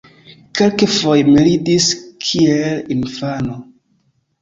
[0.59, 1.91] Kelkfoje mi ridis
[2.27, 3.63] kiel infano.